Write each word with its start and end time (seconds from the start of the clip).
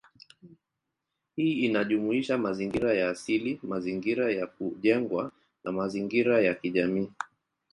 Hii 1.35 1.53
inajumuisha 1.65 2.37
mazingira 2.37 2.93
ya 2.93 3.09
asili, 3.09 3.59
mazingira 3.63 4.31
ya 4.33 4.47
kujengwa, 4.47 5.31
na 5.63 5.71
mazingira 5.71 6.41
ya 6.41 6.55
kijamii. 6.55 7.09